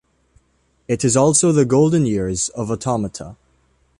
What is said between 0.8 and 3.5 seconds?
It is also the golden years of automata.